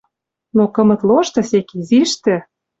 [0.55, 2.35] Но кымыт лошты сек изиштӹ